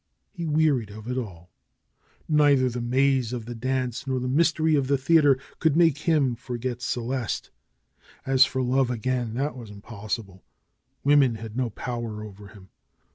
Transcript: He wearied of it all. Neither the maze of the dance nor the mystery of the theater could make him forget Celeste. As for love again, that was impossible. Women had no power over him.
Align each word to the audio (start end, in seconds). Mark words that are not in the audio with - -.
He 0.31 0.47
wearied 0.47 0.89
of 0.89 1.07
it 1.07 1.15
all. 1.15 1.51
Neither 2.27 2.69
the 2.71 2.81
maze 2.81 3.33
of 3.33 3.45
the 3.45 3.53
dance 3.53 4.07
nor 4.07 4.19
the 4.19 4.27
mystery 4.27 4.73
of 4.73 4.87
the 4.87 4.97
theater 4.97 5.37
could 5.59 5.77
make 5.77 5.99
him 6.09 6.33
forget 6.35 6.81
Celeste. 6.81 7.51
As 8.25 8.43
for 8.43 8.63
love 8.63 8.89
again, 8.89 9.35
that 9.35 9.55
was 9.55 9.69
impossible. 9.69 10.43
Women 11.03 11.35
had 11.35 11.55
no 11.55 11.69
power 11.69 12.23
over 12.23 12.47
him. 12.47 12.69